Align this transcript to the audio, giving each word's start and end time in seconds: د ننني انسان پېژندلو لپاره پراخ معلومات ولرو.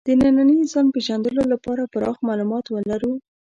د 0.07 0.09
ننني 0.23 0.55
انسان 0.61 0.85
پېژندلو 0.95 1.43
لپاره 1.53 1.89
پراخ 1.93 2.17
معلومات 2.27 2.65
ولرو. 2.69 3.13